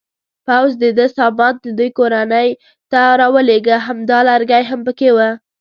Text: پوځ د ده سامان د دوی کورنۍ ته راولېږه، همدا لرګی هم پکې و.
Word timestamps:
پوځ 0.45 0.71
د 0.83 0.83
ده 0.97 1.05
سامان 1.17 1.53
د 1.63 1.67
دوی 1.77 1.89
کورنۍ 1.97 2.49
ته 2.91 3.01
راولېږه، 3.19 3.77
همدا 3.87 4.19
لرګی 4.29 4.63
هم 4.69 4.79
پکې 4.87 5.09
و. 5.15 5.17